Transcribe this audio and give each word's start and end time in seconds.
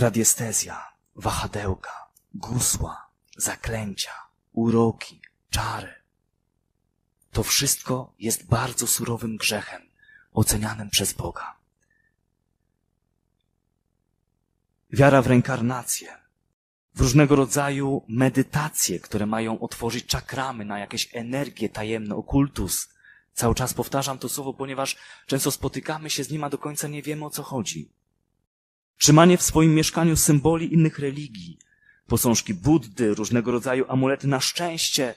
radiestezja, 0.00 0.92
wahadełka, 1.16 2.10
gusła, 2.34 3.10
zaklęcia, 3.36 4.12
uroki, 4.52 5.20
czary. 5.50 5.94
To 7.32 7.42
wszystko 7.42 8.14
jest 8.18 8.46
bardzo 8.46 8.86
surowym 8.86 9.36
grzechem, 9.36 9.82
ocenianym 10.32 10.90
przez 10.90 11.12
Boga. 11.12 11.56
Wiara 14.92 15.22
w 15.22 15.26
reinkarnację, 15.26 16.18
w 16.94 17.00
różnego 17.00 17.36
rodzaju 17.36 18.04
medytacje, 18.08 19.00
które 19.00 19.26
mają 19.26 19.60
otworzyć 19.60 20.06
czakramy 20.06 20.64
na 20.64 20.78
jakieś 20.78 21.08
energie 21.12 21.68
tajemne, 21.68 22.14
okultus. 22.14 22.88
Cały 23.32 23.54
czas 23.54 23.74
powtarzam 23.74 24.18
to 24.18 24.28
słowo, 24.28 24.54
ponieważ 24.54 24.96
często 25.26 25.50
spotykamy 25.50 26.10
się 26.10 26.24
z 26.24 26.30
nim, 26.30 26.44
a 26.44 26.50
do 26.50 26.58
końca 26.58 26.88
nie 26.88 27.02
wiemy 27.02 27.24
o 27.24 27.30
co 27.30 27.42
chodzi. 27.42 27.92
Trzymanie 28.98 29.38
w 29.38 29.42
swoim 29.42 29.74
mieszkaniu 29.74 30.16
symboli 30.16 30.74
innych 30.74 30.98
religii, 30.98 31.58
posążki 32.06 32.54
Buddy, 32.54 33.14
różnego 33.14 33.50
rodzaju 33.50 33.84
amulety 33.88 34.26
na 34.26 34.40
szczęście, 34.40 35.14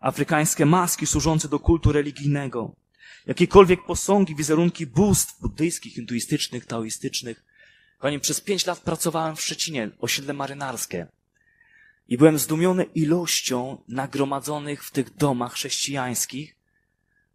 afrykańskie 0.00 0.66
maski 0.66 1.06
służące 1.06 1.48
do 1.48 1.58
kultu 1.58 1.92
religijnego, 1.92 2.76
jakiekolwiek 3.26 3.84
posągi, 3.84 4.34
wizerunki 4.34 4.86
bóstw 4.86 5.40
buddyjskich, 5.40 5.94
hinduistycznych, 5.94 6.66
taoistycznych. 6.66 7.44
Kochani, 7.98 8.20
przez 8.20 8.40
pięć 8.40 8.66
lat 8.66 8.80
pracowałem 8.80 9.36
w 9.36 9.40
Szczecinie, 9.40 9.90
osiedle 9.98 10.34
marynarskie. 10.34 11.06
I 12.08 12.18
byłem 12.18 12.38
zdumiony 12.38 12.84
ilością 12.84 13.82
nagromadzonych 13.88 14.84
w 14.84 14.90
tych 14.90 15.16
domach 15.16 15.52
chrześcijańskich 15.52 16.56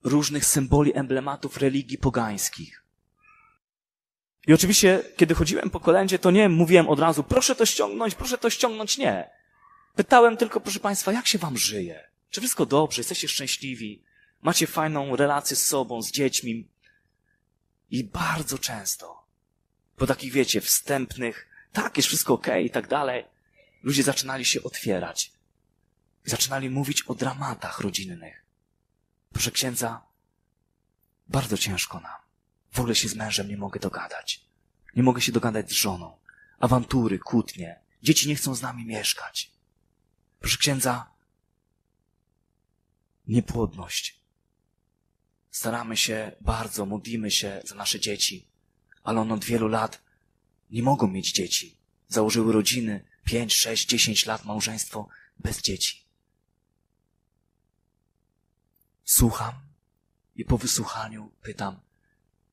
różnych 0.04 0.46
symboli, 0.46 0.92
emblematów 0.96 1.58
religii 1.58 1.98
pogańskich. 1.98 2.84
I 4.48 4.54
oczywiście, 4.54 5.04
kiedy 5.18 5.36
chodziłem 5.36 5.70
po 5.70 5.80
kolędzie, 5.80 6.20
to 6.20 6.32
nie 6.32 6.50
mówiłem 6.50 6.90
od 6.90 7.00
razu, 7.00 7.24
proszę 7.24 7.56
to 7.56 7.66
ściągnąć, 7.66 8.16
proszę 8.16 8.38
to 8.38 8.50
ściągnąć, 8.50 8.98
nie. 8.98 9.30
Pytałem 9.96 10.38
tylko, 10.38 10.62
proszę 10.62 10.80
Państwa, 10.80 11.12
jak 11.12 11.28
się 11.28 11.38
Wam 11.38 11.58
żyje? 11.58 12.10
Czy 12.30 12.42
wszystko 12.42 12.66
dobrze? 12.66 13.00
Jesteście 13.00 13.28
szczęśliwi? 13.28 14.04
Macie 14.42 14.68
fajną 14.68 15.16
relację 15.16 15.56
z 15.56 15.68
sobą, 15.68 16.02
z 16.02 16.12
dziećmi? 16.12 16.68
I 17.92 18.04
bardzo 18.04 18.58
często, 18.58 19.26
po 19.96 20.08
takich, 20.08 20.34
wiecie, 20.34 20.62
wstępnych, 20.62 21.48
tak, 21.74 21.98
jest 21.98 22.08
wszystko 22.08 22.34
okej 22.34 22.66
i 22.66 22.70
tak 22.70 22.88
dalej, 22.88 23.26
ludzie 23.84 24.04
zaczynali 24.04 24.46
się 24.46 24.64
otwierać. 24.64 25.32
Zaczynali 26.26 26.70
mówić 26.70 27.02
o 27.02 27.16
dramatach 27.16 27.80
rodzinnych. 27.80 28.46
Proszę 29.34 29.52
księdza, 29.52 30.02
bardzo 31.28 31.58
ciężko 31.58 32.00
nam. 32.00 32.31
W 32.72 32.80
ogóle 32.80 32.96
się 32.96 33.10
z 33.10 33.16
mężem 33.16 33.48
nie 33.48 33.58
mogę 33.58 33.80
dogadać. 33.80 34.46
Nie 34.96 35.04
mogę 35.04 35.22
się 35.22 35.32
dogadać 35.32 35.70
z 35.70 35.74
żoną. 35.74 36.18
Awantury, 36.60 37.20
kłótnie. 37.20 37.80
Dzieci 38.04 38.28
nie 38.28 38.36
chcą 38.36 38.56
z 38.56 38.62
nami 38.62 38.86
mieszkać. 38.86 39.52
Proszę 40.40 40.58
księdza, 40.58 41.12
niepłodność. 43.28 44.22
Staramy 45.52 45.98
się 45.98 46.32
bardzo, 46.42 46.86
modlimy 46.86 47.32
się 47.32 47.62
za 47.66 47.76
nasze 47.76 48.00
dzieci, 48.00 48.48
ale 49.04 49.22
one 49.22 49.34
od 49.34 49.46
wielu 49.46 49.68
lat 49.68 50.02
nie 50.72 50.84
mogą 50.84 51.08
mieć 51.08 51.32
dzieci. 51.32 51.78
Założyły 52.08 52.54
rodziny, 52.54 53.06
pięć, 53.24 53.56
sześć, 53.56 53.88
dziesięć 53.88 54.26
lat 54.26 54.46
małżeństwo 54.46 55.08
bez 55.40 55.62
dzieci. 55.62 56.06
Słucham 59.04 59.54
i 60.36 60.46
po 60.46 60.58
wysłuchaniu 60.58 61.32
pytam, 61.42 61.80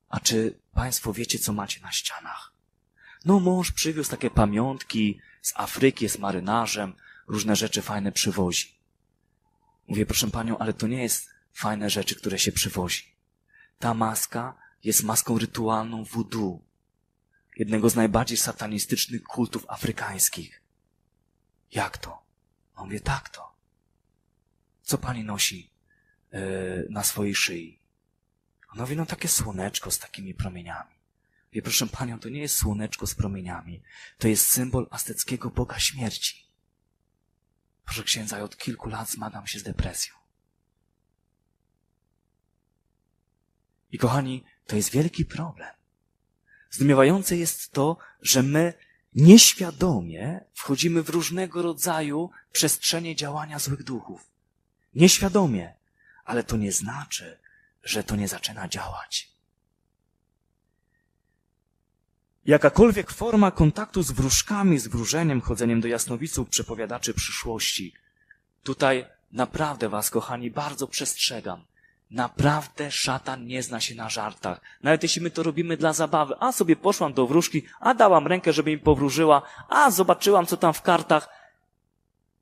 a 0.09 0.21
czy 0.21 0.61
państwo 0.75 1.13
wiecie, 1.13 1.39
co 1.39 1.53
macie 1.53 1.81
na 1.81 1.93
ścianach? 1.93 2.53
No, 3.25 3.41
mąż 3.41 3.73
przywiózł 3.73 4.11
takie 4.11 4.31
pamiątki 4.31 5.21
z 5.43 5.53
Afryki, 5.57 6.05
jest 6.05 6.19
marynarzem, 6.19 6.95
różne 7.27 7.57
rzeczy 7.57 7.83
fajne 7.83 8.13
przywozi. 8.13 8.79
Mówię, 9.89 10.07
proszę 10.07 10.31
panią, 10.31 10.59
ale 10.59 10.73
to 10.73 10.87
nie 10.87 11.03
jest 11.03 11.29
fajne 11.53 11.91
rzeczy, 11.91 12.15
które 12.15 12.39
się 12.39 12.53
przywozi. 12.53 13.15
Ta 13.79 13.95
maska 13.95 14.55
jest 14.85 15.03
maską 15.03 15.39
rytualną 15.39 16.05
voodoo, 16.05 16.61
jednego 17.57 17.91
z 17.91 17.97
najbardziej 17.97 18.39
satanistycznych 18.39 19.23
kultów 19.23 19.65
afrykańskich. 19.69 20.63
Jak 21.73 21.99
to? 21.99 22.23
On 22.77 22.85
mówię, 22.85 23.01
tak 23.01 23.29
to. 23.29 23.53
Co 24.83 24.99
pani 24.99 25.25
nosi 25.25 25.71
yy, 26.33 26.87
na 26.91 27.05
swojej 27.05 27.35
szyi? 27.35 27.78
On 28.69 28.79
mówi, 28.79 28.97
no 28.97 29.07
takie 29.07 29.29
słoneczko 29.29 29.91
z 29.91 29.99
takimi 29.99 30.35
promieniami. 30.35 30.95
Wie, 31.53 31.63
proszę 31.63 31.87
panią, 31.87 32.19
to 32.19 32.29
nie 32.29 32.41
jest 32.41 32.57
słoneczko 32.57 33.07
z 33.07 33.15
promieniami. 33.15 33.83
To 34.19 34.29
jest 34.29 34.51
symbol 34.51 34.87
azteckiego 34.91 35.51
boga 35.51 35.79
śmierci. 35.79 36.45
Proszę 37.85 38.03
księdza, 38.03 38.39
ja 38.39 38.45
od 38.45 38.57
kilku 38.57 38.89
lat 38.89 39.11
zmagam 39.11 39.47
się 39.47 39.59
z 39.59 39.63
depresją. 39.63 40.15
I 43.91 43.99
kochani, 43.99 44.45
to 44.67 44.77
jest 44.77 44.91
wielki 44.91 45.25
problem. 45.25 45.75
Zdumiewające 46.71 47.37
jest 47.37 47.73
to, 47.73 47.97
że 48.23 48.43
my 48.43 48.75
nieświadomie 49.15 50.45
wchodzimy 50.55 51.03
w 51.03 51.09
różnego 51.09 51.63
rodzaju 51.63 52.31
przestrzenie 52.53 53.17
działania 53.17 53.59
złych 53.59 53.83
duchów. 53.83 54.31
Nieświadomie, 54.95 55.75
ale 56.25 56.45
to 56.45 56.57
nie 56.57 56.73
znaczy, 56.73 57.39
że 57.89 58.05
to 58.05 58.17
nie 58.17 58.29
zaczyna 58.29 58.69
działać. 58.69 59.33
Jakakolwiek 62.47 63.11
forma 63.11 63.51
kontaktu 63.51 64.03
z 64.03 64.11
wróżkami, 64.11 64.79
z 64.79 64.89
wróżeniem, 64.89 65.41
chodzeniem 65.41 65.81
do 65.81 65.89
jasnowiców, 65.89 66.49
przepowiadaczy 66.49 67.15
przyszłości. 67.15 67.95
Tutaj 68.63 69.07
naprawdę 69.33 69.89
was, 69.89 70.11
kochani, 70.11 70.51
bardzo 70.51 70.89
przestrzegam. 70.89 71.65
Naprawdę 72.11 72.91
szatan 72.91 73.47
nie 73.47 73.63
zna 73.63 73.81
się 73.81 73.95
na 73.95 74.09
żartach. 74.09 74.61
Nawet 74.83 75.03
jeśli 75.03 75.23
my 75.23 75.31
to 75.31 75.43
robimy 75.43 75.77
dla 75.77 75.93
zabawy. 75.93 76.35
A 76.41 76.53
sobie 76.53 76.77
poszłam 76.77 77.13
do 77.13 77.27
wróżki, 77.27 77.63
a 77.81 77.95
dałam 77.95 78.27
rękę, 78.27 78.53
żeby 78.53 78.71
mi 78.71 78.79
powróżyła, 78.79 79.43
a 79.69 79.91
zobaczyłam, 79.91 80.47
co 80.47 80.57
tam 80.57 80.73
w 80.73 80.83
kartach. 80.83 81.29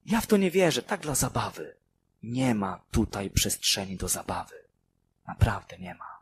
Ja 0.06 0.20
w 0.20 0.26
to 0.26 0.36
nie 0.36 0.50
wierzę, 0.50 0.82
tak 0.82 1.00
dla 1.00 1.14
zabawy. 1.14 1.76
Nie 2.22 2.54
ma 2.54 2.80
tutaj 2.90 3.30
przestrzeni 3.30 3.96
do 3.96 4.08
zabawy. 4.08 4.65
Naprawdę 5.26 5.78
nie 5.78 5.94
ma. 5.94 6.18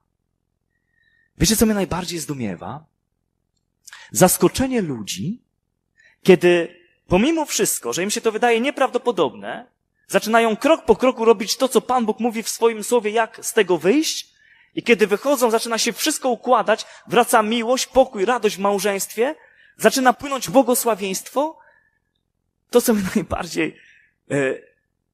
Wiecie, 1.39 1.57
co 1.57 1.67
mnie 1.67 1.75
najbardziej 1.75 2.19
zdumiewa? 2.19 2.85
Zaskoczenie 4.11 4.83
ludzi, 4.83 5.43
kiedy 6.23 6.81
pomimo 7.09 7.45
wszystko, 7.45 7.93
że 7.93 8.03
im 8.03 8.11
się 8.11 8.21
to 8.21 8.33
wydaje 8.33 8.61
nieprawdopodobne, 8.61 9.67
zaczynają 10.09 10.57
krok 10.57 10.85
po 10.85 10.97
kroku 10.97 11.25
robić 11.25 11.57
to, 11.57 11.69
co 11.69 11.81
Pan 11.81 12.07
Bóg 12.07 12.21
mówi 12.21 12.43
w 12.43 12.49
swoim 12.49 12.85
słowie, 12.85 13.11
jak 13.11 13.47
z 13.47 13.53
tego 13.53 13.79
wyjść, 13.79 14.35
i 14.75 14.83
kiedy 14.83 15.07
wychodzą, 15.07 15.51
zaczyna 15.51 15.79
się 15.79 15.93
wszystko 15.93 16.29
układać, 16.29 16.87
wraca 17.07 17.43
miłość, 17.43 17.87
pokój, 17.87 18.25
radość 18.25 18.57
w 18.57 18.61
małżeństwie, 18.61 19.35
zaczyna 19.77 20.13
płynąć 20.13 20.51
błogosławieństwo, 20.51 21.59
to, 22.71 22.81
co 22.81 22.95
mnie 22.95 23.05
najbardziej, 23.15 23.77
e, 24.31 24.55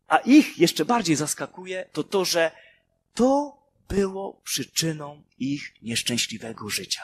a 0.08 0.18
ich 0.18 0.58
jeszcze 0.58 0.84
bardziej 0.84 1.16
zaskakuje, 1.16 1.86
to 1.92 2.04
to, 2.04 2.24
że 2.24 2.50
to 3.14 3.59
było 3.90 4.40
przyczyną 4.44 5.22
ich 5.38 5.82
nieszczęśliwego 5.82 6.68
życia. 6.68 7.02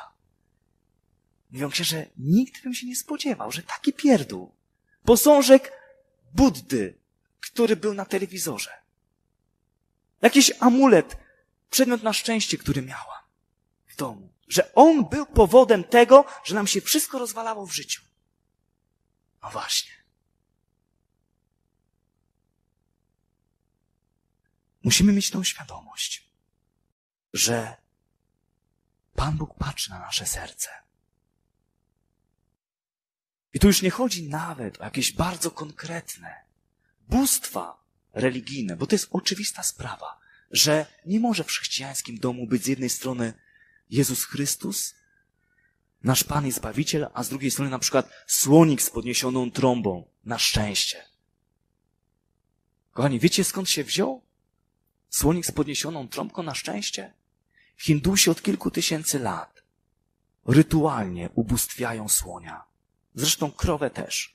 Mówią 1.51 1.71
księże, 1.71 2.07
nikt 2.17 2.63
bym 2.63 2.75
się 2.75 2.87
nie 2.87 2.97
spodziewał, 2.97 3.53
że 3.53 3.63
taki 3.63 3.93
pierdół, 3.93 4.55
posążek 5.05 5.73
Buddy, 6.35 6.99
który 7.41 7.77
był 7.77 7.95
na 7.95 8.05
telewizorze, 8.05 8.71
jakiś 10.23 10.53
amulet, 10.61 11.17
przedmiot 11.71 12.03
na 12.03 12.13
szczęście, 12.13 12.59
który 12.59 12.83
miała 12.83 13.29
w 13.87 13.97
domu, 13.97 14.33
że 14.49 14.75
on 14.75 15.09
był 15.09 15.27
powodem 15.27 15.85
tego, 15.85 16.25
że 16.45 16.55
nam 16.55 16.67
się 16.67 16.81
wszystko 16.81 17.19
rozwalało 17.19 17.67
w 17.67 17.73
życiu. 17.73 18.03
No 19.43 19.51
właśnie. 19.51 19.93
Musimy 24.83 25.13
mieć 25.13 25.31
tą 25.31 25.45
świadomość, 25.45 26.26
że 27.37 27.77
Pan 29.15 29.37
Bóg 29.37 29.55
patrzy 29.55 29.91
na 29.91 29.99
nasze 29.99 30.27
serce. 30.27 30.69
I 33.55 33.59
tu 33.59 33.67
już 33.67 33.83
nie 33.83 33.91
chodzi 33.91 34.29
nawet 34.29 34.81
o 34.81 34.85
jakieś 34.85 35.13
bardzo 35.13 35.51
konkretne 35.51 36.35
bóstwa 37.09 37.85
religijne, 38.13 38.77
bo 38.77 38.87
to 38.87 38.95
jest 38.95 39.09
oczywista 39.11 39.63
sprawa, 39.63 40.19
że 40.51 40.87
nie 41.07 41.21
może 41.21 41.45
w 41.45 41.49
chrześcijańskim 41.49 42.19
domu 42.19 42.47
być 42.47 42.65
z 42.65 42.67
jednej 42.67 42.91
strony 42.91 43.35
Jezus 43.91 44.25
Chrystus, 44.25 44.95
nasz 46.03 46.25
Pan 46.25 46.47
i 46.47 46.53
Zbawiciel, 46.53 47.09
a 47.15 47.23
z 47.23 47.29
drugiej 47.29 47.51
strony 47.51 47.71
na 47.71 47.79
przykład 47.79 48.11
słonik 48.27 48.83
z 48.83 48.91
podniesioną 48.91 49.51
trąbą, 49.51 50.09
na 50.25 50.39
szczęście. 50.39 51.05
Kochani, 52.93 53.21
wiecie 53.21 53.45
skąd 53.45 53.71
się 53.71 53.85
wziął? 53.85 54.23
Słonik 55.11 55.47
z 55.47 55.53
podniesioną 55.53 56.09
trąbką 56.09 56.43
na 56.43 56.55
szczęście? 56.55 57.13
Hindusi 57.77 58.31
od 58.31 58.43
kilku 58.43 58.71
tysięcy 58.71 59.19
lat 59.19 59.63
rytualnie 60.47 61.31
ubóstwiają 61.35 62.09
słonia 62.09 62.65
Zresztą 63.17 63.51
krowę 63.51 63.91
też. 63.91 64.35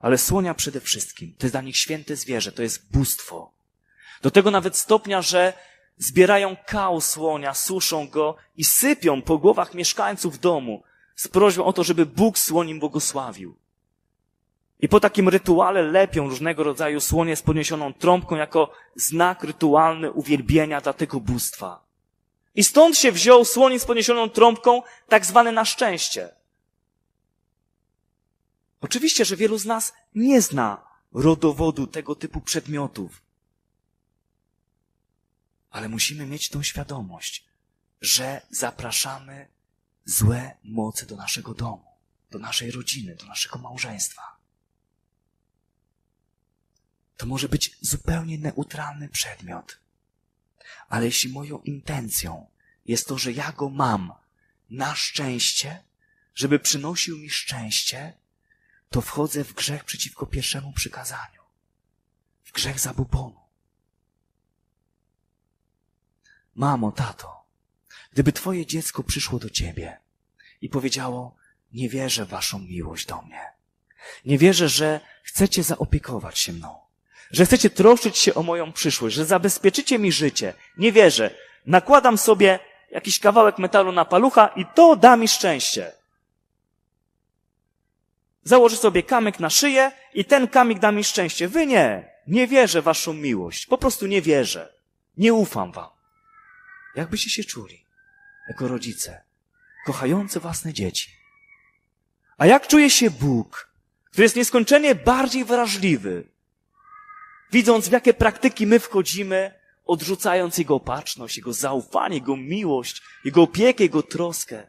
Ale 0.00 0.18
słonia 0.18 0.54
przede 0.54 0.80
wszystkim. 0.80 1.34
To 1.38 1.46
jest 1.46 1.54
dla 1.54 1.60
nich 1.60 1.76
święte 1.76 2.16
zwierzę, 2.16 2.52
to 2.52 2.62
jest 2.62 2.92
bóstwo. 2.92 3.52
Do 4.22 4.30
tego 4.30 4.50
nawet 4.50 4.76
stopnia, 4.76 5.22
że 5.22 5.52
zbierają 5.98 6.56
kał 6.66 7.00
słonia, 7.00 7.54
suszą 7.54 8.08
go 8.08 8.36
i 8.56 8.64
sypią 8.64 9.22
po 9.22 9.38
głowach 9.38 9.74
mieszkańców 9.74 10.38
domu 10.38 10.82
z 11.16 11.28
prośbą 11.28 11.64
o 11.64 11.72
to, 11.72 11.84
żeby 11.84 12.06
Bóg 12.06 12.38
słonim 12.38 12.80
błogosławił. 12.80 13.56
I 14.80 14.88
po 14.88 15.00
takim 15.00 15.28
rytuale 15.28 15.82
lepią 15.82 16.28
różnego 16.28 16.64
rodzaju 16.64 17.00
słonie 17.00 17.36
z 17.36 17.42
podniesioną 17.42 17.92
trąbką 17.92 18.36
jako 18.36 18.72
znak 18.96 19.44
rytualny 19.44 20.12
uwielbienia 20.12 20.80
dla 20.80 20.92
tego 20.92 21.20
bóstwa. 21.20 21.83
I 22.54 22.64
stąd 22.64 22.98
się 22.98 23.12
wziął 23.12 23.44
słoń 23.44 23.78
z 23.78 23.84
podniesioną 23.84 24.30
trąbką, 24.30 24.82
tak 25.08 25.26
zwane 25.26 25.52
na 25.52 25.64
szczęście. 25.64 26.34
Oczywiście, 28.80 29.24
że 29.24 29.36
wielu 29.36 29.58
z 29.58 29.66
nas 29.66 29.92
nie 30.14 30.42
zna 30.42 30.86
rodowodu 31.12 31.86
tego 31.86 32.14
typu 32.14 32.40
przedmiotów. 32.40 33.22
Ale 35.70 35.88
musimy 35.88 36.26
mieć 36.26 36.48
tą 36.48 36.62
świadomość, 36.62 37.44
że 38.00 38.46
zapraszamy 38.50 39.48
złe 40.04 40.56
moce 40.64 41.06
do 41.06 41.16
naszego 41.16 41.54
domu, 41.54 41.84
do 42.30 42.38
naszej 42.38 42.70
rodziny, 42.70 43.14
do 43.14 43.26
naszego 43.26 43.58
małżeństwa. 43.58 44.36
To 47.16 47.26
może 47.26 47.48
być 47.48 47.76
zupełnie 47.80 48.38
neutralny 48.38 49.08
przedmiot. 49.08 49.78
Ale 50.88 51.04
jeśli 51.04 51.32
moją 51.32 51.58
intencją 51.58 52.46
jest 52.86 53.08
to, 53.08 53.18
że 53.18 53.32
ja 53.32 53.52
go 53.52 53.68
mam 53.68 54.12
na 54.70 54.94
szczęście, 54.94 55.84
żeby 56.34 56.58
przynosił 56.58 57.18
mi 57.18 57.30
szczęście, 57.30 58.12
to 58.90 59.00
wchodzę 59.00 59.44
w 59.44 59.52
grzech 59.52 59.84
przeciwko 59.84 60.26
pierwszemu 60.26 60.72
przykazaniu. 60.72 61.42
W 62.44 62.52
grzech 62.52 62.80
zabubonu. 62.80 63.40
Mamo, 66.54 66.92
tato, 66.92 67.46
gdyby 68.12 68.32
twoje 68.32 68.66
dziecko 68.66 69.02
przyszło 69.02 69.38
do 69.38 69.50
ciebie 69.50 70.00
i 70.60 70.68
powiedziało, 70.68 71.36
nie 71.72 71.88
wierzę 71.88 72.26
w 72.26 72.28
waszą 72.28 72.58
miłość 72.58 73.06
do 73.06 73.22
mnie. 73.22 73.52
Nie 74.24 74.38
wierzę, 74.38 74.68
że 74.68 75.00
chcecie 75.22 75.62
zaopiekować 75.62 76.38
się 76.38 76.52
mną. 76.52 76.83
Że 77.34 77.46
chcecie 77.46 77.70
troszczyć 77.70 78.18
się 78.18 78.34
o 78.34 78.42
moją 78.42 78.72
przyszłość, 78.72 79.16
że 79.16 79.24
zabezpieczycie 79.24 79.98
mi 79.98 80.12
życie. 80.12 80.54
Nie 80.78 80.92
wierzę. 80.92 81.30
Nakładam 81.66 82.18
sobie 82.18 82.58
jakiś 82.90 83.18
kawałek 83.18 83.58
metalu 83.58 83.92
na 83.92 84.04
palucha 84.04 84.46
i 84.46 84.66
to 84.74 84.96
da 84.96 85.16
mi 85.16 85.28
szczęście. 85.28 85.92
Założę 88.44 88.76
sobie 88.76 89.02
kamyk 89.02 89.40
na 89.40 89.50
szyję 89.50 89.92
i 90.14 90.24
ten 90.24 90.48
kamyk 90.48 90.78
da 90.78 90.92
mi 90.92 91.04
szczęście. 91.04 91.48
Wy 91.48 91.66
nie. 91.66 92.10
Nie 92.26 92.46
wierzę 92.46 92.82
waszą 92.82 93.12
miłość. 93.12 93.66
Po 93.66 93.78
prostu 93.78 94.06
nie 94.06 94.22
wierzę. 94.22 94.74
Nie 95.16 95.34
ufam 95.34 95.72
wam. 95.72 95.90
Jakbyście 96.94 97.30
się 97.30 97.44
czuli 97.44 97.84
jako 98.48 98.68
rodzice, 98.68 99.24
kochający 99.86 100.40
własne 100.40 100.72
dzieci? 100.72 101.10
A 102.38 102.46
jak 102.46 102.66
czuje 102.66 102.90
się 102.90 103.10
Bóg, 103.10 103.74
który 104.10 104.22
jest 104.22 104.36
nieskończenie 104.36 104.94
bardziej 104.94 105.44
wrażliwy, 105.44 106.33
widząc 107.54 107.88
w 107.88 107.92
jakie 107.92 108.14
praktyki 108.14 108.66
my 108.66 108.80
wchodzimy, 108.80 109.54
odrzucając 109.84 110.58
Jego 110.58 110.74
opatrzność, 110.74 111.36
Jego 111.36 111.52
zaufanie, 111.52 112.16
Jego 112.16 112.36
miłość, 112.36 113.02
Jego 113.24 113.42
opiekę, 113.42 113.84
Jego 113.84 114.02
troskę. 114.02 114.66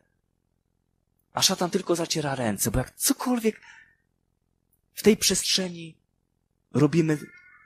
A 1.33 1.41
szatan 1.41 1.69
tylko 1.69 1.95
zaciera 1.95 2.35
ręce, 2.35 2.71
bo 2.71 2.79
jak 2.79 2.95
cokolwiek 2.95 3.61
w 4.93 5.03
tej 5.03 5.17
przestrzeni 5.17 5.97
robimy 6.73 7.17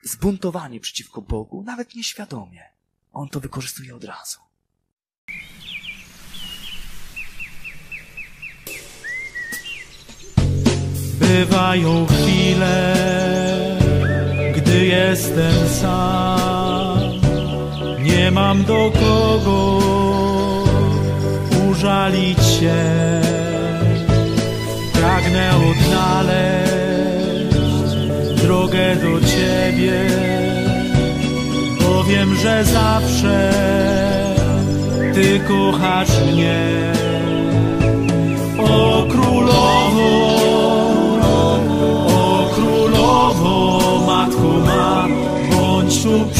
zbuntowanie 0.03 0.79
przeciwko 0.79 1.21
Bogu, 1.21 1.63
nawet 1.63 1.95
nieświadomie, 1.95 2.63
on 3.13 3.29
to 3.29 3.39
wykorzystuje 3.39 3.95
od 3.95 4.03
razu. 4.03 4.39
Bywają 11.19 12.05
chwile, 12.05 12.98
jestem 15.09 15.67
sam. 15.81 16.99
Nie 17.99 18.31
mam 18.31 18.63
do 18.63 18.91
kogo 19.01 19.79
użalić 21.69 22.37
się. 22.37 22.81
Pragnę 24.93 25.51
odnaleźć 25.69 26.35
drogę 28.43 28.95
do 28.95 29.19
Ciebie, 29.27 30.09
bo 31.79 32.03
wiem, 32.03 32.35
że 32.35 32.63
zawsze 32.63 33.51
Ty 35.13 35.39
kochasz 35.47 36.21
mnie. 36.31 36.98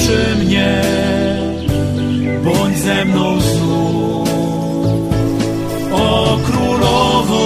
Przy 0.09 0.45
mnie, 0.45 0.81
bądź 2.43 2.77
ze 2.77 3.05
mną 3.05 3.41
znów. 3.41 4.29
O 5.91 6.37
królowo, 6.45 7.43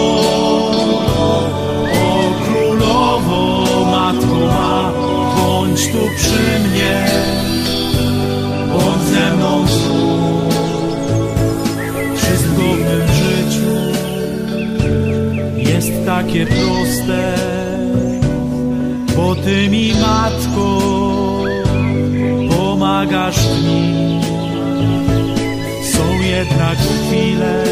o 1.94 2.31
królowo, 2.45 3.65
matko 3.92 4.36
ma, 4.36 4.92
bądź 5.38 5.88
tu 5.88 6.00
przy 6.18 6.60
mnie, 6.69 7.06
bądź 8.74 9.04
ze 9.13 9.36
mną 9.36 9.68
znów. 9.68 10.54
Wszystko 12.15 12.63
w 12.83 13.12
życiu 13.24 13.75
jest 15.72 16.05
takie 16.05 16.46
proste, 16.46 17.36
bo 19.15 19.36
Ty 19.36 19.70
mi, 19.70 19.93
Matko, 20.01 21.12
pomagasz. 23.03 23.39
Są 25.83 26.22
jednak 26.22 26.77
chwile, 26.77 27.63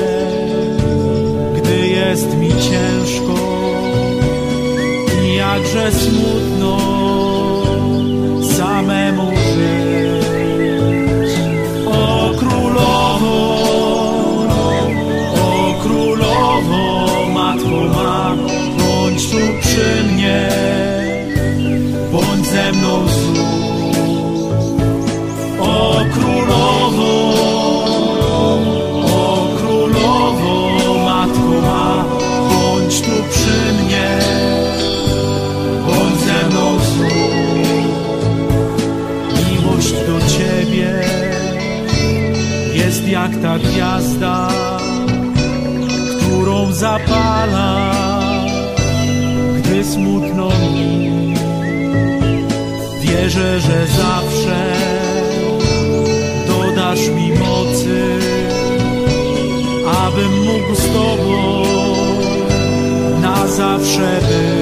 gdy 1.56 1.88
jest 1.88 2.38
mi 2.38 2.50
ciężko 2.50 3.36
i 5.24 5.36
jakże 5.36 5.92
smutno 5.92 7.01
zapala, 47.42 47.92
gdy 49.58 49.84
smutno 49.84 50.50
mi. 50.50 51.34
Wierzę, 53.02 53.60
że 53.60 53.88
zawsze 53.88 54.74
dodasz 56.48 57.10
mi 57.10 57.32
mocy, 57.32 58.20
abym 60.06 60.44
mógł 60.44 60.76
z 60.76 60.86
Tobą 60.86 61.64
na 63.22 63.48
zawsze 63.48 64.20
być. 64.22 64.61